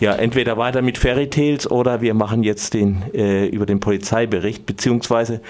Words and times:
Ja, 0.00 0.14
entweder 0.14 0.56
weiter 0.56 0.80
mit 0.80 0.96
Fairy 0.96 1.28
Tales 1.28 1.70
oder 1.70 2.00
wir 2.00 2.14
machen 2.14 2.42
jetzt 2.42 2.72
den 2.72 3.02
äh, 3.12 3.46
über 3.46 3.66
den 3.66 3.80
Polizeibericht, 3.80 4.64
beziehungsweise 4.64 5.42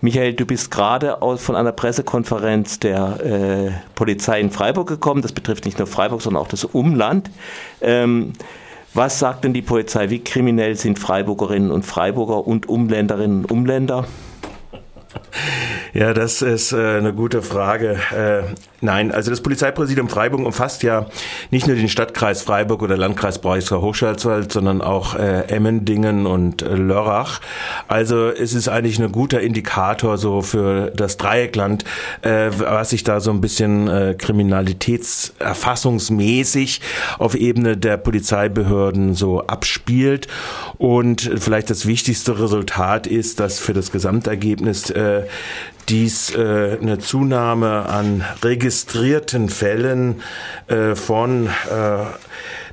Michael, 0.00 0.34
du 0.34 0.44
bist 0.44 0.72
gerade 0.72 1.18
von 1.36 1.54
einer 1.54 1.70
Pressekonferenz 1.70 2.80
der 2.80 3.20
äh, 3.24 3.70
Polizei 3.94 4.40
in 4.40 4.50
Freiburg 4.50 4.88
gekommen. 4.88 5.22
Das 5.22 5.30
betrifft 5.30 5.64
nicht 5.64 5.78
nur 5.78 5.86
Freiburg, 5.86 6.20
sondern 6.20 6.42
auch 6.42 6.48
das 6.48 6.64
Umland. 6.64 7.30
Ähm, 7.80 8.32
was 8.92 9.20
sagt 9.20 9.44
denn 9.44 9.52
die 9.52 9.62
Polizei? 9.62 10.10
Wie 10.10 10.18
kriminell 10.18 10.74
sind 10.74 10.98
Freiburgerinnen 10.98 11.70
und 11.70 11.84
Freiburger 11.84 12.44
und 12.44 12.68
Umländerinnen 12.68 13.44
und 13.44 13.52
Umländer? 13.52 14.06
Ja, 15.94 16.14
das 16.14 16.40
ist 16.40 16.72
äh, 16.72 16.96
eine 16.96 17.12
gute 17.12 17.42
Frage. 17.42 17.98
Äh, 18.16 18.44
nein, 18.80 19.12
also 19.12 19.30
das 19.30 19.42
Polizeipräsidium 19.42 20.08
Freiburg 20.08 20.40
umfasst 20.40 20.82
ja 20.82 21.04
nicht 21.50 21.66
nur 21.66 21.76
den 21.76 21.90
Stadtkreis 21.90 22.40
Freiburg 22.40 22.80
oder 22.80 22.96
Landkreis 22.96 23.38
Breisgau-Hochschwarzwald, 23.40 24.50
sondern 24.50 24.80
auch 24.80 25.16
äh, 25.16 25.42
Emmendingen 25.48 26.24
und 26.24 26.62
Lörrach. 26.62 27.42
Also 27.88 28.30
es 28.30 28.54
ist 28.54 28.68
eigentlich 28.68 28.98
ein 28.98 29.12
guter 29.12 29.42
Indikator 29.42 30.16
so 30.16 30.40
für 30.40 30.90
das 30.90 31.18
Dreieckland, 31.18 31.84
was 32.22 32.90
sich 32.90 33.04
da 33.04 33.20
so 33.20 33.30
ein 33.30 33.40
bisschen 33.40 34.16
kriminalitätserfassungsmäßig 34.16 36.80
auf 37.18 37.34
Ebene 37.34 37.76
der 37.76 37.96
Polizeibehörden 37.96 39.14
so 39.14 39.46
abspielt. 39.46 40.28
Und 40.78 41.30
vielleicht 41.36 41.70
das 41.70 41.86
wichtigste 41.86 42.40
Resultat 42.40 43.06
ist, 43.06 43.40
dass 43.40 43.58
für 43.58 43.72
das 43.72 43.90
Gesamtergebnis 43.92 44.92
dies 45.88 46.34
äh, 46.34 46.78
eine 46.80 46.98
Zunahme 46.98 47.86
an 47.86 48.24
registrierten 48.42 49.48
Fällen 49.48 50.22
äh, 50.68 50.94
von 50.94 51.46
äh, 51.46 51.50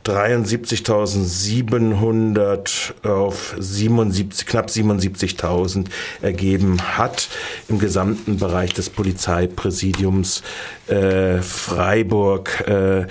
73.700 0.06 3.06
auf 3.06 3.56
77, 3.60 4.48
knapp 4.48 4.68
77.000 4.68 5.88
ergeben 6.22 6.78
hat 6.98 7.28
im 7.68 7.80
gesamten 7.80 8.38
Bereich 8.38 8.74
des 8.74 8.90
Polizeipräsidiums 8.90 10.42
äh, 10.88 11.42
Freiburg. 11.42 12.66
Äh, 12.68 13.08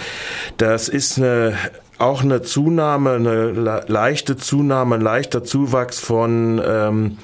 das 0.57 0.89
ist 0.89 1.19
eine 1.19 1.59
auch 1.99 2.23
eine 2.23 2.41
Zunahme, 2.43 3.15
eine 3.15 3.83
leichte 3.89 4.37
Zunahme, 4.37 4.95
ein 4.95 5.01
leichter 5.01 5.43
Zuwachs 5.43 5.99
von 5.99 6.63
ähm, 6.65 7.19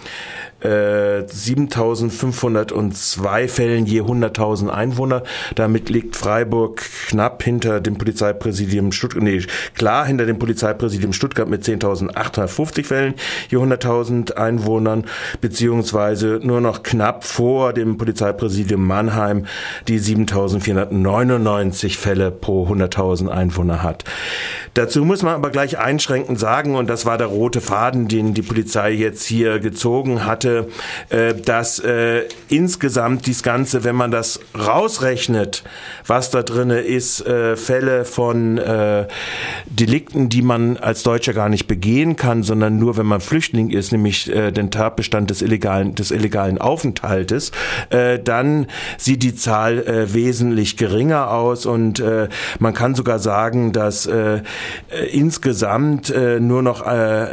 7.502 0.64 3.38
äh, 3.38 3.48
Fällen 3.48 3.86
je 3.86 4.00
100.000 4.00 4.68
Einwohner. 4.68 5.22
Damit 5.54 5.88
liegt 5.90 6.16
Freiburg 6.16 6.82
knapp 7.08 7.42
hinter 7.42 7.80
dem 7.80 7.98
Polizeipräsidium 7.98 8.92
Stuttgart, 8.92 9.22
nee, 9.22 9.42
klar 9.74 10.06
hinter 10.06 10.24
dem 10.26 10.38
Polizeipräsidium 10.38 11.12
Stuttgart 11.12 11.48
mit 11.48 11.64
10.850 11.64 12.84
Fällen 12.84 13.14
je 13.50 13.58
100.000 13.58 14.34
Einwohnern, 14.34 15.04
beziehungsweise 15.40 16.40
nur 16.42 16.62
noch 16.62 16.82
knapp 16.82 17.24
vor 17.24 17.72
dem 17.74 17.98
Polizeipräsidium 17.98 18.86
Mannheim, 18.86 19.46
die 19.88 19.98
7.499 20.00 21.98
Fälle 21.98 22.30
pro 22.30 22.66
100.000 22.66 23.28
Einwohner 23.28 23.82
hat. 23.82 24.04
Dazu 24.74 25.04
muss 25.04 25.22
man 25.22 25.34
aber 25.34 25.50
gleich 25.50 25.78
einschränkend 25.78 26.40
sagen, 26.40 26.74
und 26.74 26.88
das 26.88 27.04
war 27.06 27.18
der 27.18 27.28
rote 27.28 27.60
Faden, 27.60 28.08
den 28.08 28.34
die 28.34 28.42
Polizei 28.42 28.90
jetzt 28.90 29.24
hier 29.24 29.60
gezogen 29.60 30.26
hatte, 30.26 30.53
äh, 31.10 31.34
dass 31.34 31.78
äh, 31.78 32.22
insgesamt 32.48 33.26
dies 33.26 33.42
Ganze, 33.42 33.84
wenn 33.84 33.96
man 33.96 34.10
das 34.10 34.40
rausrechnet, 34.56 35.64
was 36.06 36.30
da 36.30 36.42
drinne 36.42 36.80
ist, 36.80 37.26
äh, 37.26 37.56
Fälle 37.56 38.04
von 38.04 38.60
Delikten, 39.66 40.28
die 40.28 40.42
man 40.42 40.76
als 40.76 41.02
Deutscher 41.02 41.32
gar 41.32 41.48
nicht 41.48 41.66
begehen 41.66 42.16
kann, 42.16 42.42
sondern 42.42 42.78
nur, 42.78 42.96
wenn 42.96 43.06
man 43.06 43.20
Flüchtling 43.20 43.70
ist, 43.70 43.92
nämlich 43.92 44.24
den 44.24 44.70
Tatbestand 44.70 45.30
des 45.30 45.42
illegalen, 45.42 45.94
des 45.94 46.10
illegalen 46.10 46.58
Aufenthaltes, 46.58 47.52
dann 48.24 48.66
sieht 48.98 49.22
die 49.22 49.34
Zahl 49.34 49.84
wesentlich 50.12 50.76
geringer 50.76 51.30
aus. 51.30 51.66
Und 51.66 52.02
man 52.58 52.74
kann 52.74 52.94
sogar 52.94 53.18
sagen, 53.18 53.72
dass 53.72 54.08
insgesamt 55.12 56.12
nur 56.40 56.62
noch 56.62 56.84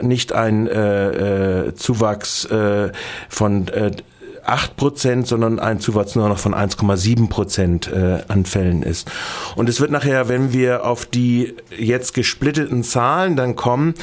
nicht 0.02 0.34
ein 0.34 0.68
Zuwachs 1.76 2.46
äh, 2.46 2.92
von 3.30 3.68
äh, 3.70 3.92
8 4.46 4.76
Prozent, 4.76 5.28
sondern 5.28 5.60
ein 5.60 5.80
Zuwachs 5.80 6.16
nur 6.16 6.28
noch 6.28 6.40
von 6.40 6.54
1,7 6.54 7.30
Prozent 7.30 7.92
äh, 7.92 8.20
an 8.28 8.46
Fällen 8.46 8.84
ist. 8.84 9.10
Und 9.56 9.70
es 9.70 9.80
wird 9.80 9.92
nachher, 9.92 10.30
wenn 10.30 10.54
wir 10.54 10.86
auf 10.86 11.06
die 11.06 11.56
jetzt 11.78 12.14
gesplitteten 12.14 12.84
Zahlen 12.84 13.36
dann 13.36 13.56
kommen, 13.56 13.94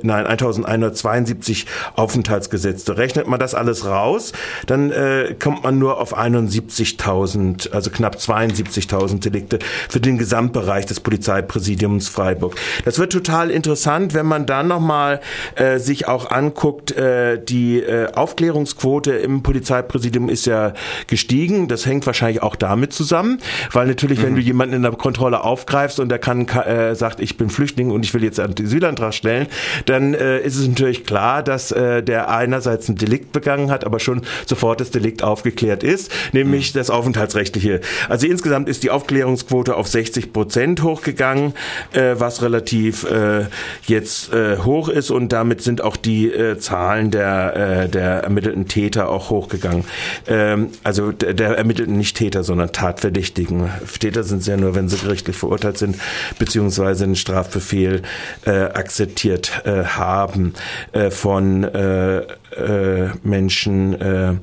nein, 0.04 0.28
1.172 0.28 1.66
Aufenthaltsgesetzte. 1.96 2.98
Rechnet 2.98 3.28
man 3.28 3.40
das 3.40 3.56
alles 3.56 3.86
raus, 3.86 4.34
dann 4.68 4.94
kommt 5.40 5.64
man 5.64 5.80
nur 5.80 6.00
auf 6.00 6.16
71.000, 6.18 7.72
also 7.72 7.90
knapp 7.90 8.21
72.000 8.22 9.20
Delikte 9.20 9.60
für 9.90 10.00
den 10.00 10.18
Gesamtbereich 10.18 10.86
des 10.86 11.00
Polizeipräsidiums 11.00 12.10
Freiburg. 12.10 12.56
Das 12.86 13.00
wird 13.00 13.12
total 13.12 13.50
interessant, 13.52 14.14
wenn 14.14 14.26
man 14.26 14.46
dann 14.46 14.68
nochmal 14.68 15.22
äh, 15.56 15.80
sich 15.80 16.08
auch 16.08 16.30
anguckt, 16.30 16.92
äh, 16.92 17.44
die 17.44 17.80
äh, 17.80 18.12
Aufklärungsquote 18.14 19.14
im 19.14 19.44
Polizeipräsidium 19.44 20.30
ist 20.30 20.46
ja 20.46 20.74
gestiegen. 21.08 21.68
Das 21.68 21.86
hängt 21.86 22.06
wahrscheinlich 22.06 22.42
auch 22.44 22.56
damit 22.56 22.94
zusammen, 22.94 23.40
weil 23.72 23.88
natürlich, 23.88 24.20
mhm. 24.20 24.24
wenn 24.24 24.36
du 24.36 24.42
jemanden 24.42 24.76
in 24.76 24.82
der 24.82 24.92
Kontrolle 24.92 25.44
aufgreifst 25.44 26.00
und 26.00 26.10
der 26.10 26.20
kann, 26.20 26.48
äh, 26.48 26.96
sagt, 26.96 27.20
ich 27.20 27.38
bin 27.38 27.50
Flüchtling 27.50 27.92
und 27.92 28.06
ich 28.06 28.14
will 28.14 28.24
jetzt 28.24 28.40
einen 28.40 28.56
Asylantrag 28.60 29.14
stellen, 29.14 29.48
dann 29.86 30.14
äh, 30.14 30.40
ist 30.40 30.58
es 30.58 30.68
natürlich 30.68 31.06
klar, 31.06 31.44
dass 31.44 31.72
äh, 31.72 32.04
der 32.04 32.30
einerseits 32.30 32.90
ein 32.90 32.96
Delikt 32.96 33.32
begangen 33.32 33.72
hat, 33.72 33.86
aber 33.86 34.00
schon 34.00 34.22
sofort 34.46 34.82
das 34.82 34.92
Delikt 34.92 35.24
aufgeklärt 35.24 35.84
ist, 35.84 36.12
nämlich 36.34 36.74
mhm. 36.74 36.80
das 36.80 36.90
Aufenthaltsrechtliche. 36.90 37.82
Also 38.12 38.28
insgesamt 38.28 38.68
ist 38.68 38.84
die 38.84 38.90
Aufklärungsquote 38.90 39.78
auf 39.78 39.88
60 39.88 40.34
Prozent 40.34 40.84
hochgegangen, 40.84 41.54
äh, 41.94 42.16
was 42.18 42.42
relativ 42.42 43.10
äh, 43.10 43.46
jetzt 43.88 44.34
äh, 44.34 44.58
hoch 44.58 44.90
ist 44.90 45.12
und 45.12 45.32
damit 45.32 45.62
sind 45.62 45.82
auch 45.82 45.96
die 45.96 46.30
äh, 46.30 46.58
Zahlen 46.58 47.10
der, 47.10 47.56
äh, 47.56 47.90
der 47.90 48.24
ermittelten 48.24 48.68
Täter 48.68 49.08
auch 49.08 49.30
hochgegangen. 49.30 49.86
Ähm, 50.28 50.72
also 50.84 51.14
der, 51.14 51.34
der 51.34 51.58
ermittelten 51.58 51.98
nicht 51.98 52.18
Täter, 52.18 52.44
sondern 52.44 52.74
Tatverdächtigen. 52.74 53.70
Täter 53.98 54.24
sind 54.24 54.40
es 54.40 54.48
ja 54.48 54.58
nur, 54.58 54.76
wenn 54.76 54.90
sie 54.90 54.98
gerichtlich 54.98 55.38
verurteilt 55.38 55.78
sind, 55.78 55.96
beziehungsweise 56.38 57.06
einen 57.06 57.16
Strafbefehl 57.16 58.02
äh, 58.46 58.52
akzeptiert 58.52 59.62
äh, 59.64 59.86
haben 59.86 60.54
äh, 60.92 61.12
von 61.12 61.64
äh, 61.64 62.18
äh, 62.58 63.10
Menschen, 63.24 64.02
äh, 64.02 64.34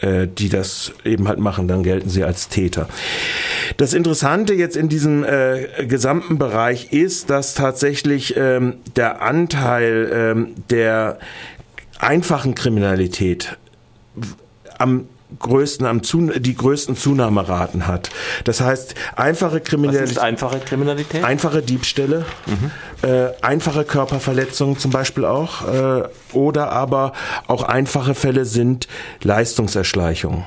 äh, 0.00 0.26
die 0.26 0.48
das 0.48 0.92
eben 1.04 1.28
halt 1.28 1.38
machen, 1.38 1.68
dann 1.68 1.82
gelten 1.82 2.08
sie 2.08 2.24
als 2.24 2.48
Täter. 2.48 2.88
Das 3.76 3.94
Interessante 3.94 4.54
jetzt 4.54 4.76
in 4.76 4.88
diesem 4.88 5.24
äh, 5.24 5.86
gesamten 5.86 6.38
Bereich 6.38 6.92
ist, 6.92 7.30
dass 7.30 7.54
tatsächlich 7.54 8.34
ähm, 8.36 8.74
der 8.96 9.22
Anteil 9.22 10.10
ähm, 10.12 10.54
der 10.70 11.18
einfachen 11.98 12.54
Kriminalität 12.54 13.58
am 14.78 15.08
größten, 15.38 15.86
am 15.86 16.02
Zun 16.02 16.32
die 16.36 16.54
größten 16.54 16.96
Zunahmeraten 16.96 17.86
hat. 17.86 18.10
Das 18.44 18.60
heißt, 18.60 18.94
einfache 19.16 19.60
Kriminalität. 19.60 20.18
Einfache 20.18 20.58
Kriminalität? 20.58 21.24
Einfache 21.24 21.62
Diebstähle, 21.62 22.24
mhm. 22.46 23.08
äh, 23.08 23.28
einfache 23.42 23.84
Körperverletzungen 23.84 24.78
zum 24.78 24.90
Beispiel 24.90 25.24
auch, 25.24 25.66
äh, 25.68 26.02
oder 26.32 26.72
aber 26.72 27.12
auch 27.46 27.62
einfache 27.62 28.14
Fälle 28.14 28.44
sind 28.44 28.88
Leistungserschleichung. 29.22 30.44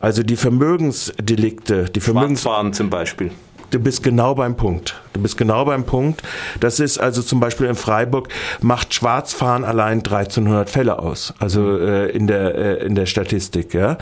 Also 0.00 0.22
die 0.22 0.36
Vermögensdelikte, 0.36 1.84
die 1.84 2.00
Vermögens... 2.00 2.42
Schwarzfahren 2.42 2.72
zum 2.72 2.90
Beispiel. 2.90 3.30
Du 3.70 3.78
bist 3.78 4.02
genau 4.02 4.34
beim 4.34 4.56
Punkt. 4.56 5.00
Du 5.12 5.22
bist 5.22 5.38
genau 5.38 5.64
beim 5.64 5.84
Punkt. 5.84 6.22
Das 6.60 6.78
ist 6.78 6.98
also 6.98 7.22
zum 7.22 7.40
Beispiel 7.40 7.66
in 7.66 7.74
Freiburg 7.74 8.28
macht 8.60 8.92
Schwarzfahren 8.92 9.64
allein 9.64 9.98
1300 9.98 10.68
Fälle 10.68 10.98
aus. 10.98 11.32
Also 11.38 11.78
äh, 11.78 12.10
in 12.10 12.26
der 12.26 12.54
äh, 12.54 12.84
in 12.84 12.94
der 12.94 13.06
Statistik, 13.06 13.72
ja. 13.72 13.96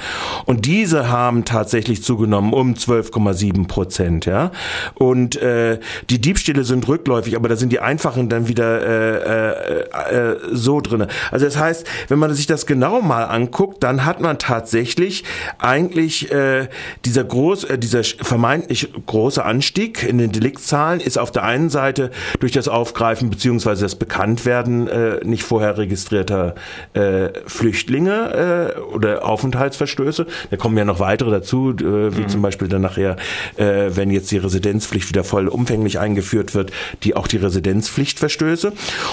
Und 0.45 0.67
diese 0.67 1.09
haben 1.09 1.45
tatsächlich 1.45 2.03
zugenommen 2.03 2.53
um 2.53 2.75
12,7 2.75 3.69
Prozent, 3.69 4.27
ja. 4.27 4.51
Und 4.95 5.37
äh, 5.37 5.79
die 6.11 6.21
Diebstähle 6.21 6.65
sind 6.65 6.87
rückläufig, 6.89 7.37
aber 7.37 7.49
da 7.49 7.57
sind 7.57 7.71
die 7.71 7.79
einfachen 7.79 8.29
dann 8.29 8.49
wieder 8.49 8.83
äh, 8.85 9.83
äh, 9.83 10.33
äh, 10.33 10.37
so 10.51 10.81
drinne. 10.81 11.07
Also 11.31 11.47
das 11.47 11.57
heißt, 11.57 11.87
wenn 12.09 12.19
man 12.19 12.35
sich 12.35 12.47
das 12.47 12.67
genau 12.67 13.01
mal 13.01 13.25
anguckt, 13.25 13.85
dann 13.85 14.05
hat 14.05 14.21
man 14.21 14.39
tatsächlich 14.39 15.23
eigentlich 15.59 16.33
äh, 16.33 16.69
dieser 17.05 17.23
groß, 17.23 17.65
äh, 17.65 17.79
dieser 17.79 18.03
vermeintlich 18.03 18.93
große 19.07 19.45
Anstieg 19.55 20.03
in 20.03 20.19
den 20.19 20.33
Deliktzahlen 20.33 20.99
ist 21.01 21.17
auf 21.17 21.31
der 21.31 21.45
einen 21.45 21.71
Seite 21.71 22.11
durch 22.41 22.51
das 22.51 22.67
Aufgreifen 22.67 23.31
beziehungsweise 23.31 23.83
das 23.83 23.95
Bekanntwerden 23.95 24.89
äh, 24.89 25.21
nicht 25.25 25.45
vorher 25.45 25.79
registrierter 25.79 26.57
äh, 26.95 27.29
Flüchtlinge 27.47 28.75
äh, 28.75 28.81
oder 28.81 29.25
Aufenthaltsverstöße. 29.25 30.27
Da 30.51 30.57
kommen 30.57 30.77
ja 30.77 30.85
noch 30.85 30.99
weitere 30.99 31.31
dazu, 31.31 31.71
äh, 31.71 32.17
wie 32.17 32.23
mhm. 32.23 32.29
zum 32.29 32.43
Beispiel 32.43 32.67
dann 32.67 32.83
nachher, 32.83 33.15
äh, 33.55 33.91
wenn 33.91 34.11
jetzt 34.11 34.33
die 34.33 34.39
Residenzpflicht 34.39 35.09
wieder 35.09 35.23
vollumfänglich 35.23 36.01
eingeführt 36.01 36.57
wird, 36.57 36.73
die 37.05 37.15
auch 37.15 37.29
die 37.29 37.37
Residenzpflichtverstöße. 37.37 38.73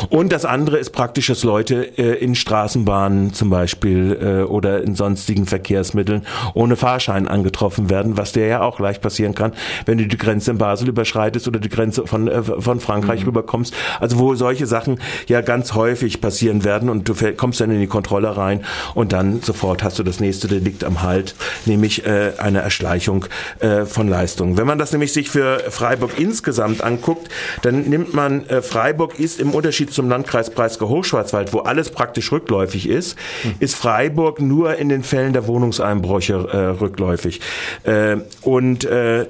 Und 0.09 0.33
das 0.33 0.45
andere 0.45 0.79
ist 0.79 0.89
praktisch, 0.89 1.27
dass 1.27 1.43
Leute 1.43 1.99
äh, 1.99 2.15
in 2.15 2.33
Straßenbahnen 2.33 3.33
zum 3.33 3.51
Beispiel 3.51 4.45
oder 4.47 4.81
in 4.81 4.95
sonstigen 4.95 5.45
Verkehrsmitteln 5.45 6.25
ohne 6.53 6.75
Fahrschein 6.75 7.27
angetroffen 7.27 7.89
werden, 7.89 8.17
was 8.17 8.31
dir 8.31 8.47
ja 8.47 8.61
auch 8.61 8.79
leicht 8.79 9.01
passieren 9.01 9.35
kann, 9.35 9.53
wenn 9.85 9.97
du 9.97 10.07
die 10.07 10.17
Grenze 10.31 10.51
in 10.51 10.57
Basel 10.57 10.87
überschreitest 10.87 11.47
oder 11.49 11.59
die 11.59 11.67
Grenze 11.67 12.07
von, 12.07 12.29
äh, 12.29 12.41
von 12.41 12.79
Frankreich 12.79 13.21
mhm. 13.21 13.27
rüberkommst. 13.27 13.73
Also 13.99 14.17
wo 14.17 14.33
solche 14.35 14.65
Sachen 14.65 14.99
ja 15.27 15.41
ganz 15.41 15.73
häufig 15.73 16.21
passieren 16.21 16.63
werden 16.63 16.89
und 16.89 17.09
du 17.09 17.13
kommst 17.35 17.59
dann 17.59 17.69
in 17.69 17.81
die 17.81 17.87
Kontrolle 17.87 18.37
rein 18.37 18.63
und 18.95 19.11
dann 19.11 19.41
sofort 19.41 19.83
hast 19.83 19.99
du 19.99 20.03
das 20.03 20.21
nächste 20.21 20.47
Delikt 20.47 20.85
am 20.85 21.01
Halt, 21.01 21.35
nämlich 21.65 22.05
äh, 22.05 22.31
eine 22.37 22.61
Erschleichung 22.61 23.25
äh, 23.59 23.83
von 23.83 24.07
Leistungen. 24.07 24.57
Wenn 24.57 24.67
man 24.67 24.77
das 24.77 24.93
nämlich 24.93 25.11
sich 25.11 25.29
für 25.29 25.59
Freiburg 25.69 26.17
insgesamt 26.17 26.81
anguckt, 26.81 27.27
dann 27.61 27.81
nimmt 27.89 28.13
man, 28.13 28.47
äh, 28.47 28.61
Freiburg 28.61 29.19
ist 29.19 29.41
im 29.41 29.51
Unterschied 29.51 29.91
zum 29.91 30.07
Landkreis 30.07 30.49
Breisgau-Hochschwarzwald, 30.51 31.51
wo 31.51 31.59
alles 31.59 31.89
praktisch 31.89 32.31
rückläufig 32.31 32.87
ist, 32.87 33.17
mhm. 33.43 33.55
ist 33.59 33.75
Freiburg 33.75 34.39
nur 34.39 34.77
in 34.77 34.87
den 34.87 35.03
Fällen 35.03 35.33
der 35.33 35.45
Wohnungseinbrüche 35.47 36.33
äh, 36.33 36.57
rückläufig. 36.79 37.41
Äh, 37.83 38.17
und 38.43 38.85
äh, 38.85 39.25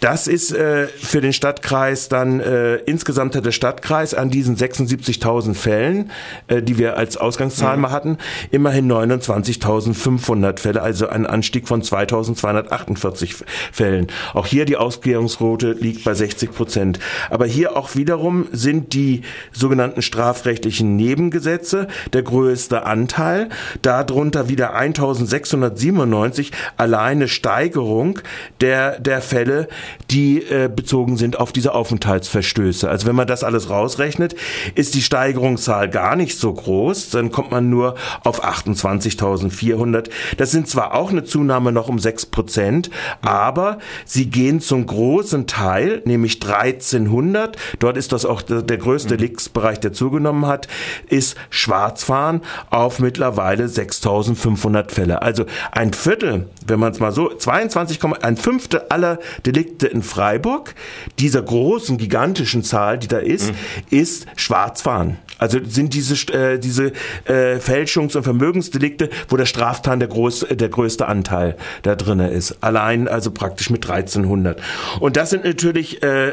das 0.00 0.26
ist 0.26 0.52
äh, 0.52 0.86
für 0.86 1.20
den 1.20 1.32
Stadtkreis 1.32 2.08
dann 2.08 2.40
äh, 2.40 2.76
insgesamt 2.76 3.36
hat 3.36 3.46
der 3.46 3.52
Stadtkreis 3.52 4.14
an 4.14 4.30
diesen 4.30 4.56
76.000 4.56 5.54
Fällen, 5.54 6.10
äh, 6.48 6.62
die 6.62 6.78
wir 6.78 6.96
als 6.96 7.16
Ausgangszahl 7.16 7.76
mhm. 7.76 7.82
mal 7.82 7.90
hatten, 7.90 8.18
immerhin 8.50 8.90
29.500 8.90 10.58
Fälle, 10.58 10.82
also 10.82 11.08
ein 11.08 11.26
Anstieg 11.26 11.68
von 11.68 11.82
2.248 11.82 13.44
Fällen. 13.72 14.08
Auch 14.34 14.46
hier 14.46 14.64
die 14.64 14.76
Ausklärungsquote 14.76 15.72
liegt 15.72 16.04
bei 16.04 16.14
60 16.14 16.52
Prozent. 16.52 16.98
Aber 17.30 17.46
hier 17.46 17.76
auch 17.76 17.94
wiederum 17.94 18.46
sind 18.52 18.92
die 18.92 19.22
sogenannten 19.52 20.02
strafrechtlichen 20.02 20.96
Nebengesetze 20.96 21.88
der 22.12 22.22
größte 22.22 22.84
Anteil. 22.84 23.48
Darunter 23.82 24.48
wieder 24.48 24.76
1.697 24.76 26.52
alleine 26.76 27.28
Steigerung 27.28 28.20
der 28.60 28.98
der 29.00 29.22
Fälle 29.22 29.68
die 30.10 30.42
äh, 30.42 30.70
bezogen 30.74 31.16
sind 31.16 31.38
auf 31.38 31.52
diese 31.52 31.74
Aufenthaltsverstöße. 31.74 32.88
Also 32.88 33.06
wenn 33.06 33.16
man 33.16 33.26
das 33.26 33.44
alles 33.44 33.70
rausrechnet, 33.70 34.36
ist 34.74 34.94
die 34.94 35.02
Steigerungszahl 35.02 35.88
gar 35.88 36.16
nicht 36.16 36.38
so 36.38 36.52
groß, 36.52 37.10
dann 37.10 37.30
kommt 37.30 37.50
man 37.50 37.70
nur 37.70 37.94
auf 38.24 38.44
28.400. 38.44 40.10
Das 40.36 40.50
sind 40.50 40.68
zwar 40.68 40.94
auch 40.94 41.10
eine 41.10 41.24
Zunahme 41.24 41.72
noch 41.72 41.88
um 41.88 41.98
6 41.98 42.26
Prozent, 42.26 42.90
aber 43.22 43.78
sie 44.04 44.26
gehen 44.30 44.60
zum 44.60 44.86
großen 44.86 45.46
Teil, 45.46 46.02
nämlich 46.04 46.42
1300, 46.42 47.56
dort 47.78 47.96
ist 47.96 48.12
das 48.12 48.24
auch 48.24 48.42
der 48.42 48.62
größte 48.78 49.14
mhm. 49.14 49.18
Deliktsbereich, 49.18 49.80
der 49.80 49.92
zugenommen 49.92 50.46
hat, 50.46 50.68
ist 51.08 51.36
Schwarzfahren 51.50 52.42
auf 52.70 52.98
mittlerweile 52.98 53.66
6.500 53.66 54.90
Fälle. 54.90 55.22
Also 55.22 55.46
ein 55.72 55.92
Viertel, 55.92 56.48
wenn 56.66 56.80
man 56.80 56.92
es 56.92 57.00
mal 57.00 57.12
so, 57.12 57.28
22, 57.28 58.00
ein 58.22 58.36
Fünftel 58.36 58.82
aller 58.88 59.18
Delikte 59.44 59.75
Delikte 59.76 59.86
in 59.86 60.02
Freiburg, 60.02 60.74
dieser 61.18 61.42
großen, 61.42 61.98
gigantischen 61.98 62.62
Zahl, 62.62 62.98
die 62.98 63.08
da 63.08 63.18
ist, 63.18 63.52
mhm. 63.52 63.56
ist 63.90 64.26
Schwarzfahren. 64.36 65.18
Also 65.38 65.58
sind 65.64 65.92
diese, 65.94 66.14
äh, 66.32 66.58
diese 66.58 66.92
äh, 67.26 67.58
Fälschungs- 67.58 68.16
und 68.16 68.22
Vermögensdelikte, 68.22 69.10
wo 69.28 69.36
der 69.36 69.46
Straftan 69.46 70.00
der, 70.00 70.08
groß, 70.08 70.46
der 70.50 70.68
größte 70.68 71.06
Anteil 71.06 71.56
da 71.82 71.94
drinne 71.94 72.30
ist. 72.30 72.62
Allein 72.62 73.08
also 73.08 73.30
praktisch 73.30 73.70
mit 73.70 73.88
1300. 73.88 74.60
Und 75.00 75.16
das 75.16 75.30
sind 75.30 75.44
natürlich 75.44 76.02
äh, 76.02 76.32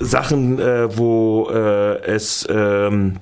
Sachen, 0.00 0.58
äh, 0.58 0.96
wo 0.96 1.50
äh, 1.50 2.02
es... 2.04 2.46
Ähm, 2.50 3.16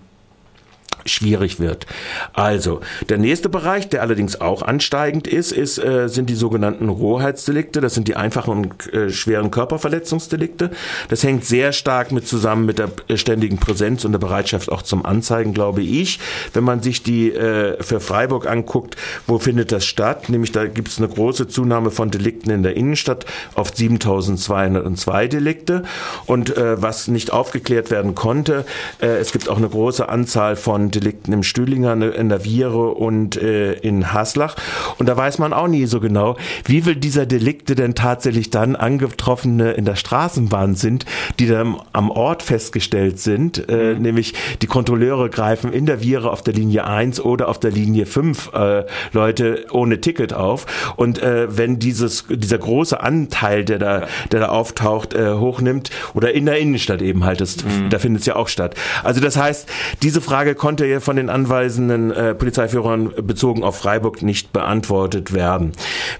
schwierig 1.08 1.60
wird. 1.60 1.86
Also, 2.32 2.80
der 3.08 3.18
nächste 3.18 3.48
Bereich, 3.48 3.88
der 3.88 4.02
allerdings 4.02 4.40
auch 4.40 4.62
ansteigend 4.62 5.26
ist, 5.26 5.52
ist 5.52 5.78
äh, 5.78 6.08
sind 6.08 6.30
die 6.30 6.34
sogenannten 6.34 6.88
Rohheitsdelikte. 6.88 7.80
Das 7.80 7.94
sind 7.94 8.08
die 8.08 8.16
einfachen 8.16 8.50
und 8.50 8.92
äh, 8.92 9.10
schweren 9.10 9.50
Körperverletzungsdelikte. 9.50 10.70
Das 11.08 11.22
hängt 11.22 11.44
sehr 11.44 11.72
stark 11.72 12.12
mit 12.12 12.26
zusammen 12.26 12.66
mit 12.66 12.78
der 12.78 12.90
ständigen 13.16 13.58
Präsenz 13.58 14.04
und 14.04 14.12
der 14.12 14.18
Bereitschaft 14.18 14.70
auch 14.70 14.82
zum 14.82 15.04
Anzeigen, 15.04 15.54
glaube 15.54 15.82
ich. 15.82 16.20
Wenn 16.52 16.64
man 16.64 16.82
sich 16.82 17.02
die 17.02 17.32
äh, 17.32 17.82
für 17.82 18.00
Freiburg 18.00 18.46
anguckt, 18.46 18.96
wo 19.26 19.38
findet 19.38 19.72
das 19.72 19.84
statt? 19.84 20.28
Nämlich 20.28 20.52
da 20.52 20.66
gibt 20.66 20.88
es 20.88 20.98
eine 20.98 21.08
große 21.08 21.48
Zunahme 21.48 21.90
von 21.90 22.10
Delikten 22.10 22.50
in 22.50 22.62
der 22.62 22.76
Innenstadt 22.76 23.26
auf 23.54 23.72
7.202 23.72 25.28
Delikte. 25.28 25.82
Und 26.26 26.56
äh, 26.56 26.80
was 26.80 27.08
nicht 27.08 27.32
aufgeklärt 27.32 27.90
werden 27.90 28.14
konnte, 28.14 28.64
äh, 29.00 29.06
es 29.18 29.32
gibt 29.32 29.48
auch 29.48 29.56
eine 29.56 29.68
große 29.68 30.08
Anzahl 30.08 30.56
von 30.56 30.90
Delikten 30.98 31.32
im 31.32 31.42
Stühlinger, 31.42 31.96
ne, 31.96 32.08
in 32.08 32.28
der 32.28 32.40
Viere 32.44 32.90
und 32.90 33.36
äh, 33.36 33.74
in 33.74 34.12
Haslach. 34.12 34.56
Und 34.98 35.08
da 35.08 35.16
weiß 35.16 35.38
man 35.38 35.52
auch 35.52 35.68
nie 35.68 35.86
so 35.86 36.00
genau, 36.00 36.36
wie 36.64 36.82
viel 36.82 36.96
dieser 36.96 37.26
Delikte 37.26 37.74
denn 37.74 37.94
tatsächlich 37.94 38.50
dann 38.50 38.76
angetroffene 38.76 39.72
in 39.72 39.84
der 39.84 39.96
Straßenbahn 39.96 40.74
sind, 40.74 41.04
die 41.38 41.46
dann 41.46 41.76
am 41.92 42.10
Ort 42.10 42.42
festgestellt 42.42 43.20
sind. 43.20 43.68
Äh, 43.68 43.94
mhm. 43.94 44.02
Nämlich 44.02 44.34
die 44.62 44.66
Kontrolleure 44.66 45.30
greifen 45.30 45.72
in 45.72 45.86
der 45.86 46.00
Viere 46.00 46.30
auf 46.30 46.42
der 46.42 46.54
Linie 46.54 46.86
1 46.86 47.20
oder 47.20 47.48
auf 47.48 47.60
der 47.60 47.70
Linie 47.70 48.06
5 48.06 48.52
äh, 48.52 48.84
Leute 49.12 49.66
ohne 49.70 50.00
Ticket 50.00 50.32
auf. 50.32 50.66
Und 50.96 51.22
äh, 51.22 51.56
wenn 51.56 51.78
dieses, 51.78 52.24
dieser 52.28 52.58
große 52.58 53.00
Anteil, 53.00 53.64
der 53.64 53.78
da, 53.78 54.06
der 54.32 54.40
da 54.40 54.48
auftaucht, 54.48 55.14
äh, 55.14 55.34
hochnimmt, 55.34 55.90
oder 56.14 56.32
in 56.32 56.46
der 56.46 56.58
Innenstadt 56.58 57.02
eben 57.02 57.24
halt, 57.24 57.40
das, 57.40 57.64
mhm. 57.64 57.90
da 57.90 57.98
findet 57.98 58.20
es 58.20 58.26
ja 58.26 58.36
auch 58.36 58.48
statt. 58.48 58.74
Also 59.04 59.20
das 59.20 59.36
heißt, 59.36 59.68
diese 60.02 60.20
Frage 60.20 60.54
konnte 60.54 60.86
von 61.00 61.16
den 61.16 61.30
anweisenden 61.30 62.10
äh, 62.10 62.34
Polizeiführern 62.34 63.12
bezogen 63.22 63.62
auf 63.62 63.78
Freiburg 63.78 64.22
nicht 64.22 64.52
beantwortet 64.52 65.32
werden. 65.32 65.72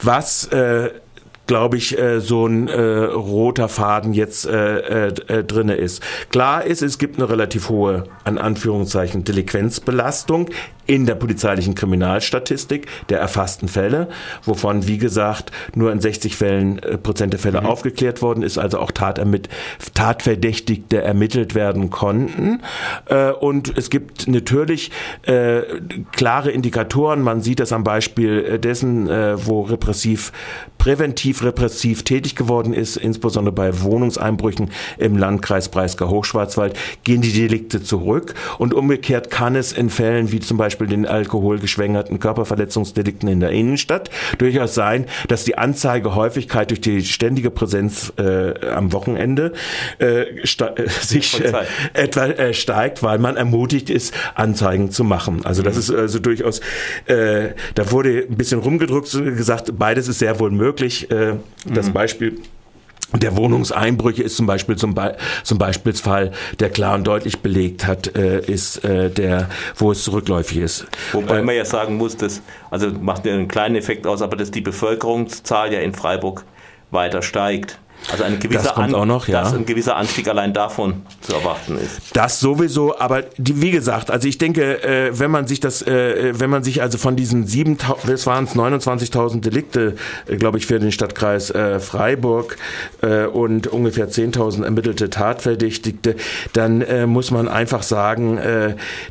Was 0.03 0.47
äh, 0.47 0.91
glaube 1.49 1.77
ich, 1.77 1.99
äh, 1.99 2.21
so 2.21 2.47
ein 2.47 2.69
äh, 2.69 2.81
roter 2.81 3.69
Faden 3.69 4.15
jetzt 4.15 4.47
äh, 4.47 5.09
äh, 5.09 5.15
äh, 5.27 5.43
drinne 5.43 5.75
ist. 5.75 6.01
Klar 6.31 6.65
ist, 6.65 6.83
es 6.83 6.99
gibt 6.99 7.17
eine 7.17 7.29
relativ 7.29 7.71
hohe, 7.71 8.05
an 8.23 8.39
Anführungszeichen, 8.39 9.25
Delinquenzbelastung 9.25 10.51
in 10.89 11.05
der 11.05 11.15
polizeilichen 11.15 11.75
Kriminalstatistik 11.75 12.87
der 13.11 13.21
erfassten 13.21 13.69
Fälle, 13.69 14.09
wovon, 14.45 14.89
wie 14.89 14.97
gesagt, 14.97 15.53
nur 15.75 15.93
in 15.93 16.01
60 16.01 16.35
Fällen, 16.35 16.79
äh, 16.79 16.97
Prozent 16.97 17.35
der 17.35 17.41
Fälle 17.41 17.61
mhm. 17.61 17.67
aufgeklärt 17.67 18.23
worden 18.23 18.43
ist, 18.43 18.59
also 18.59 18.79
auch 18.79 18.91
Tatermitt 18.91 19.49
Tatverdächtigte 19.95 21.03
ermittelt 21.03 21.55
werden 21.55 21.91
konnten. 21.91 22.63
Äh, 23.07 23.33
und 23.33 23.77
es 23.77 23.91
gibt 23.91 24.29
natürlich 24.29 24.91
äh, 25.23 25.63
klare 26.13 26.51
Indikatoren. 26.51 27.21
Man 27.23 27.43
sieht 27.43 27.61
das 27.61 27.73
am 27.73 27.85
Beispiel 27.85 28.59
dessen, 28.59 29.09
äh, 29.09 29.47
wo 29.47 29.63
repressiv, 29.63 30.33
präventiv 30.79 31.38
repressiv 31.45 32.03
tätig 32.03 32.37
geworden 32.37 32.73
ist, 32.73 32.97
insbesondere 32.97 33.55
bei 33.55 33.83
Wohnungseinbrüchen 33.83 34.71
im 34.99 35.17
Landkreis 35.17 35.69
Breisgau-Hochschwarzwald, 35.69 36.77
gehen 37.05 37.21
die 37.23 37.33
Delikte 37.33 37.83
zurück. 37.83 38.35
Und 38.59 38.75
umgekehrt 38.75 39.31
kann 39.31 39.57
es 39.57 39.73
in 39.73 39.91
Fällen 39.91 40.33
wie 40.33 40.41
zum 40.41 40.57
Beispiel 40.57 40.87
den 40.87 41.07
alkoholgeschwängerten 41.07 42.19
Körperverletzungsdelikten 42.19 43.29
in 43.29 43.41
der 43.41 43.51
Innenstadt 43.51 44.11
durchaus 44.39 44.75
sein, 44.75 45.07
dass 45.29 45.45
die 45.45 45.59
Anzeigehäufigkeit 45.59 46.71
durch 46.71 46.81
die 46.81 47.05
ständige 47.05 47.51
Präsenz 47.51 48.13
äh, 48.19 48.55
am 48.69 48.93
Wochenende 48.93 49.53
äh, 49.99 50.25
sich 51.01 51.43
äh, 51.45 51.53
etwa 51.93 52.27
äh, 52.27 52.55
steigt, 52.55 53.03
weil 53.03 53.19
man 53.19 53.37
ermutigt 53.37 53.91
ist, 53.91 54.15
Anzeigen 54.35 54.91
zu 54.91 55.05
machen. 55.05 55.45
Also 55.45 55.63
das 55.63 55.75
mhm. 55.75 55.81
ist 55.81 55.91
also 55.91 56.19
durchaus, 56.19 56.61
äh, 57.07 57.51
da 57.75 57.91
wurde 57.91 58.27
ein 58.29 58.37
bisschen 58.37 58.61
rumgedruckt 58.61 59.11
gesagt, 59.37 59.79
beides 59.79 60.09
ist 60.09 60.19
sehr 60.19 60.39
wohl 60.41 60.51
möglich. 60.51 61.09
Äh, 61.35 61.73
das 61.75 61.89
mhm. 61.89 61.93
Beispiel 61.93 62.43
der 63.15 63.37
Wohnungseinbrüche 63.37 64.23
ist 64.23 64.37
zum 64.37 64.47
Beispiel 64.47 64.77
zum, 64.77 64.95
Be 64.95 65.17
zum 65.43 65.57
Beispielsfall, 65.57 66.33
der 66.61 66.69
klar 66.69 66.95
und 66.95 67.07
deutlich 67.07 67.39
belegt 67.39 67.87
hat, 67.87 68.15
äh, 68.17 68.41
ist 68.41 68.85
äh, 68.85 69.11
der, 69.11 69.49
wo 69.77 69.93
es 69.93 70.13
rückläufig 70.13 70.59
ist. 70.59 70.87
Wobei 71.13 71.39
äh, 71.39 71.43
man 71.43 71.57
ja 71.57 71.65
sagen 71.65 71.97
muss, 71.97 72.19
dass, 72.19 72.43
also 72.71 72.91
macht 72.91 73.25
ja 73.25 73.33
einen 73.33 73.49
kleinen 73.49 73.77
Effekt 73.77 74.07
aus, 74.07 74.21
aber 74.21 74.37
dass 74.37 74.51
die 74.51 74.61
Bevölkerungszahl 74.61 75.73
ja 75.73 75.81
in 75.81 75.95
Freiburg 75.95 76.45
weiter 76.91 77.23
steigt. 77.23 77.79
Also 78.11 78.25
ein 78.25 78.39
gewisser, 78.41 78.79
An 78.79 78.91
noch, 78.91 79.29
ja. 79.29 79.43
dass 79.43 79.53
ein 79.53 79.67
gewisser 79.67 79.97
Anstieg 79.97 80.29
allein 80.29 80.55
davon 80.55 81.03
zu 81.21 81.35
erwarten 81.35 81.77
ist. 81.77 82.17
Das 82.17 82.41
sowieso, 82.41 82.99
aber 82.99 83.23
die, 83.37 83.61
wie 83.61 83.71
gesagt, 83.71 84.11
also 84.11 84.27
ich 84.27 84.39
denke, 84.39 84.83
äh, 84.83 85.19
wenn 85.19 85.31
man 85.31 85.47
sich 85.47 85.61
das, 85.61 85.83
äh, 85.83 86.33
wenn 86.39 86.49
man 86.49 86.63
sich 86.63 86.81
also 86.81 86.97
von 86.97 87.17
diesen 87.17 87.47
7.000, 87.47 88.07
das 88.07 88.27
waren 88.27 88.45
es 88.45 88.55
29.000 88.55 89.41
Delikte, 89.41 89.97
äh, 90.27 90.37
glaube 90.37 90.57
ich, 90.57 90.67
für 90.67 90.79
den 90.79 90.91
Stadtkreis 90.91 91.51
äh, 91.51 91.81
Freiburg 91.81 92.57
äh, 93.03 93.27
und 93.27 93.67
ungefähr 93.67 94.09
10.000 94.09 94.65
ermittelte 94.65 95.11
Tatverdächtigte, 95.11 96.17
dann 96.55 96.81
äh, 96.81 97.07
muss 97.07 97.31
man 97.31 97.49
einfach 97.49 97.83
sagen, 97.83 98.39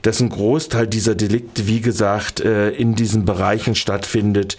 dass 0.01 0.19
ein 0.19 0.29
Großteil 0.29 0.87
dieser 0.87 1.15
Delikte, 1.15 1.67
wie 1.67 1.81
gesagt, 1.81 2.39
in 2.39 2.95
diesen 2.95 3.25
Bereichen 3.25 3.75
stattfindet. 3.75 4.57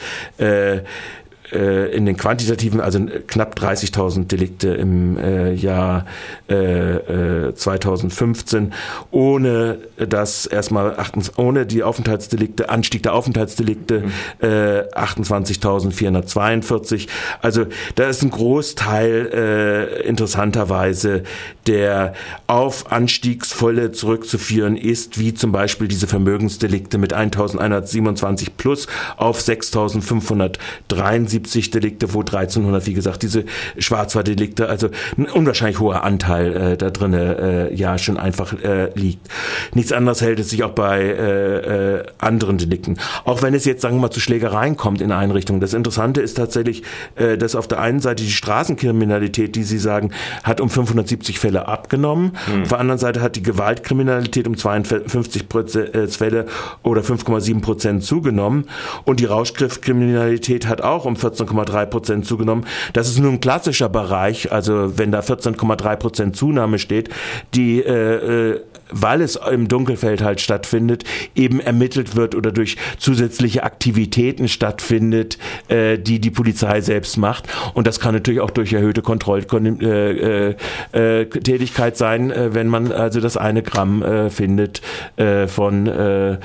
Äh, 1.52 1.68
äh, 1.68 1.94
in 1.96 2.06
den 2.06 2.16
quantitativen, 2.16 2.80
also 2.80 3.00
knapp 3.26 3.58
30.000 3.58 4.26
Delikte 4.26 4.68
im 4.68 5.18
äh, 5.18 5.52
Jahr 5.52 6.06
äh, 6.48 7.52
2015, 7.52 8.66
äh, 8.66 8.70
ohne 9.10 9.78
das 9.96 10.46
erstmal 10.46 10.96
ohne 11.36 11.66
die 11.66 11.82
Aufenthaltsdelikte, 11.82 12.70
Anstieg 12.70 13.02
der 13.02 13.12
Aufenthaltsdelikte 13.14 14.00
mhm. 14.00 14.12
äh, 14.40 14.84
28.442. 14.94 17.08
Also 17.42 17.66
da 17.94 18.08
ist 18.08 18.22
ein 18.22 18.30
Großteil 18.30 19.30
äh, 19.32 20.06
interessanterweise, 20.06 21.22
der 21.66 22.14
auf 22.46 22.92
Anstiegsvolle 22.92 23.90
zurückzuführen 23.92 24.76
ist, 24.76 25.18
wie 25.18 25.32
zum 25.34 25.52
Beispiel 25.52 25.88
diese 25.88 26.06
Vermögensdelikte 26.06 26.96
mit 26.98 27.14
1.127 27.14 28.48
plus 28.56 28.86
auf 29.16 29.40
6.573 29.40 31.37
70 31.38 31.70
Delikte, 31.70 32.14
wo 32.14 32.20
1300, 32.20 32.86
wie 32.86 32.94
gesagt, 32.94 33.22
diese 33.22 33.44
Schwarzfahrdelikte, 33.78 34.68
also 34.68 34.88
ein 35.16 35.26
unwahrscheinlich 35.26 35.80
hoher 35.80 36.04
Anteil 36.04 36.56
äh, 36.56 36.76
da 36.76 36.90
drin 36.90 37.12
äh, 37.12 37.72
ja 37.74 37.98
schon 37.98 38.16
einfach 38.16 38.52
äh, 38.62 38.90
liegt. 38.94 39.26
Nichts 39.74 39.92
anderes 39.92 40.22
hält 40.22 40.40
es 40.40 40.50
sich 40.50 40.64
auch 40.64 40.72
bei 40.72 41.00
äh, 41.00 41.96
äh, 41.98 42.06
anderen 42.18 42.58
Delikten. 42.58 42.98
Auch 43.24 43.42
wenn 43.42 43.54
es 43.54 43.64
jetzt, 43.64 43.82
sagen 43.82 43.96
wir 43.96 44.02
mal, 44.02 44.10
zu 44.10 44.20
Schlägereien 44.20 44.76
kommt 44.76 45.00
in 45.00 45.12
Einrichtungen. 45.12 45.60
Das 45.60 45.74
Interessante 45.74 46.20
ist 46.20 46.34
tatsächlich, 46.34 46.82
äh, 47.16 47.36
dass 47.38 47.54
auf 47.54 47.68
der 47.68 47.80
einen 47.80 48.00
Seite 48.00 48.22
die 48.22 48.30
Straßenkriminalität, 48.30 49.54
die 49.56 49.64
Sie 49.64 49.78
sagen, 49.78 50.10
hat 50.44 50.60
um 50.60 50.70
570 50.70 51.38
Fälle 51.38 51.68
abgenommen. 51.68 52.32
Mhm. 52.52 52.62
Auf 52.62 52.68
der 52.68 52.78
anderen 52.78 52.98
Seite 52.98 53.20
hat 53.20 53.36
die 53.36 53.42
Gewaltkriminalität 53.42 54.46
um 54.46 54.56
52 54.56 55.44
äh, 55.74 56.08
Fälle 56.08 56.46
oder 56.82 57.02
5,7 57.02 57.60
Prozent 57.60 58.04
zugenommen. 58.04 58.64
Und 59.04 59.20
die 59.20 59.24
Rauschgriffkriminalität 59.24 60.66
hat 60.66 60.80
auch 60.82 61.04
um 61.04 61.16
14,3 61.28 61.86
Prozent 61.86 62.26
zugenommen. 62.26 62.64
Das 62.92 63.08
ist 63.08 63.18
nur 63.18 63.32
ein 63.32 63.40
klassischer 63.40 63.88
Bereich, 63.88 64.52
also 64.52 64.98
wenn 64.98 65.12
da 65.12 65.20
14,3 65.20 65.96
Prozent 65.96 66.36
Zunahme 66.36 66.78
steht, 66.78 67.10
die 67.54 67.80
äh, 67.80 68.52
äh 68.52 68.60
weil 68.90 69.22
es 69.22 69.36
im 69.36 69.68
Dunkelfeld 69.68 70.22
halt 70.22 70.40
stattfindet, 70.40 71.04
eben 71.34 71.60
ermittelt 71.60 72.16
wird 72.16 72.34
oder 72.34 72.52
durch 72.52 72.76
zusätzliche 72.98 73.62
Aktivitäten 73.62 74.48
stattfindet, 74.48 75.38
äh, 75.68 75.98
die 75.98 76.20
die 76.20 76.30
Polizei 76.30 76.80
selbst 76.80 77.16
macht. 77.16 77.48
Und 77.74 77.86
das 77.86 78.00
kann 78.00 78.14
natürlich 78.14 78.40
auch 78.40 78.50
durch 78.50 78.72
erhöhte 78.72 79.02
Kontrolltätigkeit 79.02 80.62
äh, 80.94 81.20
äh, 81.20 81.92
äh 81.92 81.94
sein, 81.94 82.32
wenn 82.36 82.68
man 82.68 82.92
also 82.92 83.20
das 83.20 83.36
eine 83.36 83.62
Gramm 83.62 84.02
äh, 84.02 84.30
findet 84.30 84.82
äh, 85.16 85.46
von 85.46 85.86
äh, 85.86 86.38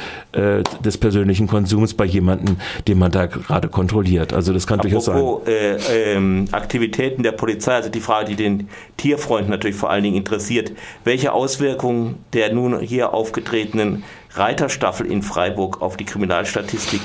des 0.84 0.98
persönlichen 0.98 1.48
Konsums 1.48 1.94
bei 1.94 2.06
jemandem, 2.06 2.58
den 2.88 2.98
man 2.98 3.12
da 3.12 3.26
gerade 3.28 3.68
kontrolliert. 3.68 4.34
Also 4.34 4.54
das 4.54 4.68
kann 4.68 4.80
Apropos, 4.80 5.06
durchaus 5.06 5.46
sein. 5.46 5.54
Äh, 5.54 6.14
ähm, 6.16 6.46
Aktivitäten 6.52 7.24
der 7.24 7.34
Polizei, 7.34 7.74
also 7.74 7.90
die 7.90 8.00
Frage, 8.00 8.30
die 8.30 8.36
den 8.36 8.70
Tierfreund 8.98 9.50
natürlich 9.50 9.76
vor 9.76 9.90
allen 9.90 10.04
Dingen 10.04 10.18
interessiert. 10.18 10.72
Welche 11.04 11.34
Auswirkungen 11.34 12.24
der 12.34 12.54
nun 12.54 12.80
hier 12.80 13.14
aufgetretenen 13.14 14.04
Reiterstaffel 14.32 15.06
in 15.06 15.22
Freiburg 15.22 15.82
auf 15.82 15.98
die 15.98 16.06
Kriminalstatistik 16.06 17.02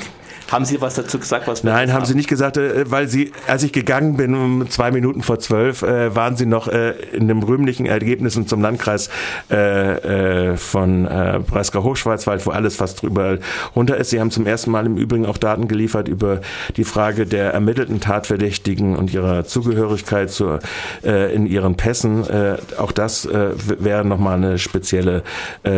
haben 0.50 0.64
Sie 0.64 0.80
was 0.80 0.94
dazu 0.94 1.18
gesagt? 1.18 1.46
Was 1.46 1.62
Nein, 1.62 1.92
haben 1.92 2.06
Sie 2.06 2.14
nicht 2.14 2.28
gesagt, 2.28 2.56
äh, 2.56 2.90
weil 2.90 3.08
Sie, 3.08 3.32
als 3.46 3.62
ich 3.62 3.72
gegangen 3.72 4.16
bin 4.16 4.34
um 4.34 4.70
zwei 4.70 4.90
Minuten 4.90 5.22
vor 5.22 5.38
zwölf, 5.38 5.82
äh, 5.82 6.14
waren 6.14 6.36
Sie 6.36 6.46
noch 6.46 6.68
äh, 6.68 6.92
in 7.12 7.28
den 7.28 7.42
rühmlichen 7.42 7.86
Ergebnissen 7.86 8.46
zum 8.46 8.62
Landkreis 8.62 9.10
von 9.48 11.04
Breisgau 11.04 11.82
Hochschwarzwald, 11.82 12.46
wo 12.46 12.50
alles 12.50 12.76
fast 12.76 13.02
drüber 13.02 13.38
runter 13.74 13.96
ist. 13.96 14.10
Sie 14.10 14.20
haben 14.20 14.30
zum 14.30 14.46
ersten 14.46 14.70
Mal 14.70 14.86
im 14.86 14.96
Übrigen 14.96 15.26
auch 15.26 15.38
Daten 15.38 15.68
geliefert 15.68 16.08
über 16.08 16.40
die 16.76 16.84
Frage 16.84 17.26
der 17.26 17.52
ermittelten 17.52 18.00
Tatverdächtigen 18.00 18.96
und 18.96 19.12
ihrer 19.12 19.44
Zugehörigkeit 19.44 20.30
zur, 20.30 20.60
in 21.02 21.46
ihren 21.46 21.76
Pässen. 21.76 22.24
Auch 22.78 22.92
das 22.92 23.28
wäre 23.28 24.04
nochmal 24.04 24.36
eine 24.36 24.58
spezielle 24.58 25.22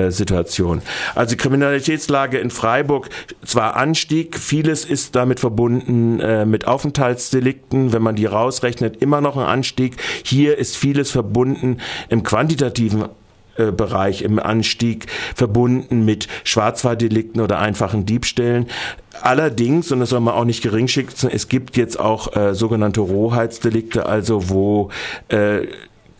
Situation. 0.08 0.82
Also 1.14 1.30
die 1.30 1.36
Kriminalitätslage 1.36 2.38
in 2.38 2.50
Freiburg 2.50 3.08
zwar 3.44 3.76
Anstieg, 3.76 4.38
viel 4.38 4.59
Vieles 4.60 4.84
ist 4.84 5.16
damit 5.16 5.40
verbunden 5.40 6.20
äh, 6.20 6.44
mit 6.44 6.66
Aufenthaltsdelikten. 6.66 7.94
Wenn 7.94 8.02
man 8.02 8.14
die 8.14 8.26
rausrechnet, 8.26 9.00
immer 9.00 9.22
noch 9.22 9.38
ein 9.38 9.46
Anstieg. 9.46 9.96
Hier 10.22 10.58
ist 10.58 10.76
vieles 10.76 11.10
verbunden 11.10 11.78
im 12.10 12.22
quantitativen 12.24 13.06
äh, 13.56 13.72
Bereich 13.72 14.20
im 14.20 14.38
Anstieg 14.38 15.06
verbunden 15.34 16.04
mit 16.04 16.28
Schwarzfahrdelikten 16.44 17.40
oder 17.40 17.58
einfachen 17.58 18.04
Diebstählen. 18.04 18.66
Allerdings, 19.22 19.90
und 19.92 20.00
das 20.00 20.10
soll 20.10 20.20
man 20.20 20.34
auch 20.34 20.44
nicht 20.44 20.62
geringschicken, 20.62 21.30
es 21.30 21.48
gibt 21.48 21.78
jetzt 21.78 21.98
auch 21.98 22.36
äh, 22.36 22.54
sogenannte 22.54 23.00
Rohheitsdelikte, 23.00 24.04
also 24.04 24.50
wo 24.50 24.90
äh, 25.28 25.68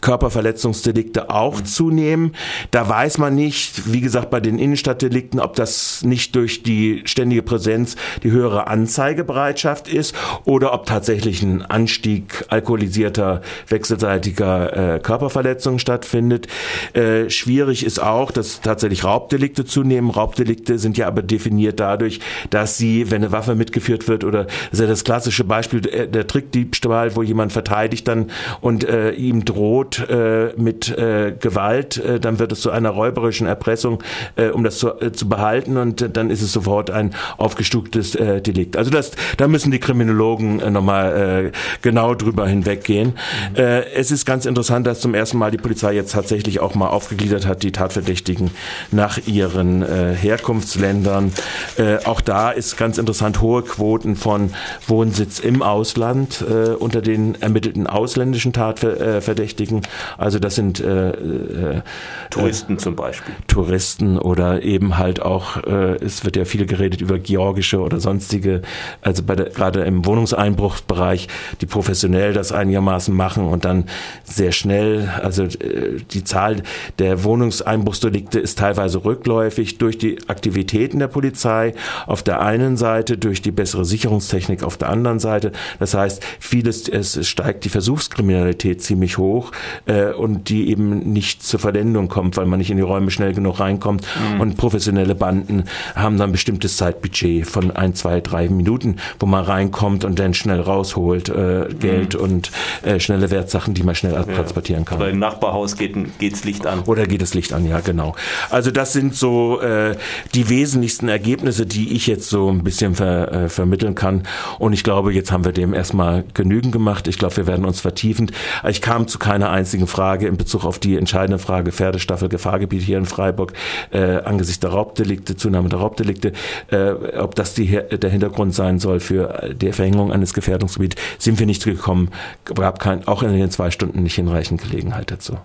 Körperverletzungsdelikte 0.01 1.31
auch 1.31 1.61
mhm. 1.61 1.65
zunehmen. 1.65 2.33
Da 2.71 2.89
weiß 2.89 3.19
man 3.19 3.35
nicht, 3.35 3.93
wie 3.93 4.01
gesagt, 4.01 4.31
bei 4.31 4.41
den 4.41 4.59
Innenstadtdelikten, 4.59 5.41
ob 5.41 5.57
das 5.57 6.03
nicht 6.03 6.35
durch 6.35 6.63
die 6.63 7.03
ständige 7.05 7.43
Präsenz 7.43 7.97
die 8.23 8.31
höhere 8.31 8.67
Anzeigebereitschaft 8.67 9.89
ist 9.89 10.15
oder 10.45 10.73
ob 10.73 10.87
tatsächlich 10.87 11.43
ein 11.43 11.63
Anstieg 11.63 12.45
alkoholisierter 12.49 13.43
wechselseitiger 13.69 14.95
äh, 14.97 15.01
Körperverletzungen 15.01 15.79
stattfindet. 15.79 16.47
Äh, 16.93 17.31
schwierig 17.31 17.85
ist 17.85 18.01
auch, 18.01 18.31
dass 18.31 18.61
tatsächlich 18.61 19.05
Raubdelikte 19.05 19.65
zunehmen. 19.65 20.11
Raubdelikte 20.11 20.79
sind 20.79 20.97
ja 20.97 21.07
aber 21.07 21.23
definiert 21.23 21.81
dadurch, 21.81 22.21
dass 22.51 22.77
sie, 22.79 23.11
wenn 23.11 23.23
eine 23.23 23.33
Waffe 23.33 23.55
mitgeführt 23.55 24.09
wird 24.09 24.25
oder 24.25 24.45
das 24.45 24.73
ist 24.73 24.81
ja 24.81 24.87
das 24.87 25.05
klassische 25.05 25.45
Beispiel 25.45 25.81
der, 25.81 26.07
der 26.07 26.27
Trickdiebstahl, 26.27 27.17
wo 27.17 27.23
jemand 27.23 27.53
verteidigt 27.53 28.09
dann 28.09 28.31
und 28.61 28.85
äh, 28.85 29.11
ihm 29.13 29.45
droht, 29.45 29.90
droht 29.91 30.09
äh, 30.09 30.53
mit 30.57 30.97
äh, 30.97 31.33
Gewalt, 31.39 31.97
äh, 31.99 32.21
dann 32.21 32.39
wird 32.39 32.53
es 32.53 32.61
zu 32.61 32.71
einer 32.71 32.91
räuberischen 32.91 33.47
Erpressung, 33.47 34.03
äh, 34.37 34.49
um 34.49 34.65
das 34.65 34.79
zu, 34.79 34.89
äh, 35.01 35.13
zu 35.13 35.29
behalten 35.29 35.77
und 35.77 36.03
äh, 36.03 36.11
dann 36.11 36.31
ist 36.31 36.43
es 36.43 36.53
sofort 36.53 36.91
ein 36.91 37.15
aufgestuftes 37.37 38.15
äh, 38.15 38.41
Delikt. 38.41 38.77
Also 38.77 38.91
das, 38.91 39.13
da 39.37 39.49
müssen 39.49 39.71
die 39.71 39.79
Kriminologen 39.79 40.61
äh, 40.61 40.71
nochmal 40.71 41.53
äh, 41.53 41.53
genau 41.83 42.15
drüber 42.15 42.47
hinweggehen. 42.47 43.15
Mhm. 43.51 43.57
Äh, 43.57 43.93
es 43.93 44.11
ist 44.11 44.27
ganz 44.27 44.47
interessant, 44.47 44.87
dass 44.87 45.01
zum 45.01 45.15
ersten 45.15 45.39
Mal 45.39 45.51
die 45.51 45.59
Polizei 45.59 45.95
jetzt 45.95 46.13
tatsächlich 46.13 46.61
auch 46.61 46.75
mal 46.75 46.89
aufgegliedert 46.89 47.47
hat, 47.47 47.63
die 47.63 47.73
Tatverdächtigen 47.73 48.51
nach 48.91 49.19
ihren 49.27 49.83
äh, 49.83 50.15
Herkunftsländern. 50.15 51.33
Äh, 51.77 51.99
auch 52.05 52.21
da 52.21 52.51
ist 52.51 52.77
ganz 52.77 52.99
interessant 52.99 53.41
hohe 53.41 53.63
Quoten 53.63 54.17
von 54.17 54.51
Wohnsitz 54.87 55.39
im 55.39 55.63
Ausland 55.63 56.45
äh, 56.49 56.71
unter 56.71 57.03
den 57.03 57.41
ermittelten 57.41 57.87
ausländischen 57.87 58.53
Tatverdächtigen. 58.53 59.80
Also 60.19 60.39
das 60.39 60.55
sind 60.55 60.81
äh, 60.81 61.11
äh, 61.11 61.83
Touristen 62.31 62.79
zum 62.79 62.97
Beispiel. 62.97 63.35
Touristen 63.47 64.19
oder 64.19 64.63
eben 64.63 64.99
halt 64.99 65.21
auch, 65.23 65.57
äh, 65.65 65.97
es 65.97 66.25
wird 66.25 66.37
ja 66.37 66.45
viel 66.45 66.67
geredet 66.67 67.01
über 67.01 67.19
georgische 67.19 67.81
oder 67.81 68.01
sonstige, 68.01 68.63
also 69.03 69.23
bei 69.23 69.37
der, 69.37 69.51
gerade 69.51 69.83
im 69.83 70.05
Wohnungseinbruchsbereich, 70.07 71.29
die 71.61 71.67
professionell 71.67 72.33
das 72.33 72.53
einigermaßen 72.53 73.15
machen 73.15 73.47
und 73.47 73.65
dann 73.65 73.85
sehr 74.25 74.53
schnell, 74.53 75.09
also 75.23 75.45
äh, 75.45 76.01
die 76.11 76.25
Zahl 76.25 76.63
der 76.99 77.25
Wohnungseinbruchsdelikte 77.25 78.39
ist 78.39 78.59
teilweise 78.59 79.05
rückläufig 79.05 79.79
durch 79.79 79.99
die 79.99 80.19
Aktivitäten 80.29 80.99
der 80.99 81.09
Polizei 81.09 81.75
auf 82.07 82.23
der 82.23 82.41
einen 82.41 82.77
Seite, 82.77 83.19
durch 83.19 83.43
die 83.43 83.51
bessere 83.51 83.85
Sicherungstechnik 83.85 84.63
auf 84.63 84.77
der 84.77 84.89
anderen 84.89 85.19
Seite. 85.19 85.53
Das 85.79 85.95
heißt, 85.95 86.23
vieles, 86.39 86.89
es 86.89 87.27
steigt 87.27 87.65
die 87.65 87.69
Versuchskriminalität 87.69 88.83
ziemlich 88.83 89.19
hoch 89.19 89.53
äh, 89.87 90.13
und 90.13 90.49
die 90.49 90.69
eben 90.69 91.13
nicht 91.13 91.43
zur 91.43 91.61
Verwendung 91.61 92.09
kommt, 92.09 92.37
weil 92.37 92.47
man 92.47 92.59
nicht 92.59 92.71
in 92.71 92.77
die 92.77 92.83
Räume 92.83 93.11
schnell 93.11 93.33
genug 93.33 93.61
reinkommt. 93.61 94.07
Mhm. 94.35 94.41
Und 94.41 94.57
professionelle 94.57 95.15
Banden 95.15 95.65
haben 95.95 96.19
dann 96.19 96.31
ein 96.31 96.33
bestimmtes 96.33 96.77
Zeitbudget 96.77 97.47
von 97.47 97.71
ein, 97.71 97.95
zwei, 97.95 98.21
drei 98.21 98.49
Minuten, 98.49 98.97
wo 99.19 99.27
man 99.27 99.45
reinkommt 99.45 100.05
und 100.05 100.19
dann 100.19 100.35
schnell 100.35 100.61
rausholt 100.61 101.29
äh, 101.29 101.69
Geld 101.79 102.15
mhm. 102.15 102.21
und 102.21 102.51
äh, 102.83 103.01
schnelle 103.01 103.31
Wertsachen, 103.31 103.75
die 103.75 103.83
man 103.83 103.95
schnell 103.95 104.13
ja. 104.13 104.23
transportieren 104.23 104.85
kann. 104.85 104.99
Oder 104.99 105.11
im 105.11 105.19
Nachbarhaus 105.19 105.77
geht 105.77 105.97
das 106.21 106.45
Licht 106.45 106.67
an. 106.67 106.81
Oder 106.87 107.07
geht 107.07 107.23
das 107.23 107.35
Licht 107.35 107.53
an, 107.53 107.67
ja 107.67 107.81
genau. 107.81 108.15
Also 108.51 108.71
das 108.71 108.93
sind 108.93 109.15
so 109.15 109.61
äh, 109.61 109.97
die 110.35 110.49
wesentlichsten 110.49 111.09
Ergebnisse, 111.09 111.67
die 111.67 111.95
ich 111.95 112.07
jetzt 112.07 112.29
so 112.29 112.49
ein 112.51 112.63
bisschen 112.63 112.95
ver, 112.95 113.33
äh, 113.33 113.49
vermitteln 113.49 113.95
kann. 113.95 114.23
Und 114.59 114.73
ich 114.73 114.85
glaube, 114.85 115.13
jetzt 115.13 115.33
haben 115.33 115.45
wir 115.45 115.53
dem 115.53 115.75
erstmal 115.75 116.25
genügend 116.35 116.73
gemacht. 116.73 117.09
Ich 117.09 117.19
glaube, 117.19 117.37
wir 117.37 117.47
werden 117.47 117.65
uns 117.65 117.81
vertiefend. 117.81 118.33
Ich 118.69 118.81
kam 118.81 119.09
zu 119.09 119.19
keiner 119.19 119.51
einzigen 119.61 119.87
Frage 119.87 120.27
in 120.27 120.37
Bezug 120.37 120.65
auf 120.65 120.79
die 120.79 120.97
entscheidende 120.97 121.39
Frage 121.39 121.71
Pferdestaffel, 121.71 122.29
Gefahrgebiet 122.29 122.83
hier 122.83 122.99
in 122.99 123.07
Freiburg, 123.07 123.53
äh, 123.93 124.17
angesichts 124.25 124.61
der 124.61 124.71
Raubdelikte, 124.71 125.37
Zunahme 125.37 125.69
der 125.69 125.79
Raubdelikte, 125.79 126.33
äh, 126.71 126.91
ob 127.19 127.35
das 127.35 127.55
die, 127.55 127.67
der 127.67 128.11
Hintergrund 128.11 128.55
sein 128.55 128.79
soll 128.79 129.01
für 129.01 129.55
die 129.55 129.73
Verhängung 129.73 130.13
eines 130.13 130.35
Gefährdungsgebiets, 130.35 130.97
sind 131.19 131.39
wir 131.39 131.47
nicht 131.47 131.65
gekommen. 131.65 132.11
Gab 132.45 132.81
kein, 132.81 133.07
auch 133.07 133.23
in 133.23 133.33
den 133.33 133.51
zwei 133.51 133.71
Stunden 133.71 134.03
nicht 134.03 134.15
hinreichend 134.15 134.63
Gelegenheit 134.63 135.11
dazu. 135.11 135.37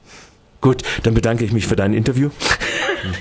Gut, 0.61 0.81
dann 1.03 1.13
bedanke 1.13 1.45
ich 1.45 1.51
mich 1.51 1.67
für 1.67 1.75
dein 1.75 1.93
Interview. 1.93 2.29